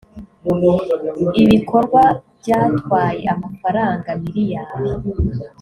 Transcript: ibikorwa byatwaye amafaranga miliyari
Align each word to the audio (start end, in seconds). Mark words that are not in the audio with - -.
ibikorwa 1.43 2.01
byatwaye 2.39 3.23
amafaranga 3.35 4.09
miliyari 4.23 4.83